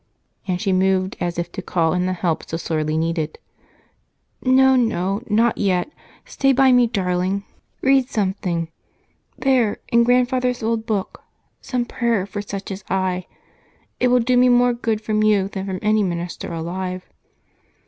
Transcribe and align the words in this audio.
And 0.47 0.59
she 0.59 0.73
moved 0.73 1.15
as 1.19 1.37
if 1.37 1.51
to 1.51 1.61
call 1.61 1.93
in 1.93 2.07
the 2.07 2.13
help 2.13 2.49
so 2.49 2.57
sorely 2.57 2.97
needed. 2.97 3.37
"No, 4.41 4.75
no, 4.75 5.21
not 5.29 5.59
yet! 5.59 5.91
Stay 6.25 6.53
by 6.53 6.71
me, 6.71 6.87
darling 6.87 7.43
read 7.83 8.09
something 8.09 8.69
there, 9.37 9.77
in 9.89 10.03
Grandfather's 10.03 10.63
old 10.63 10.87
book, 10.87 11.21
some 11.61 11.85
prayer 11.85 12.25
for 12.25 12.41
such 12.41 12.71
as 12.71 12.83
I. 12.89 13.27
It 13.99 14.07
will 14.07 14.21
do 14.21 14.37
me 14.37 14.49
more 14.49 14.73
good 14.73 15.01
from 15.01 15.21
you 15.21 15.47
than 15.47 15.69
any 15.83 16.01
minister 16.01 16.51
alive." 16.51 17.05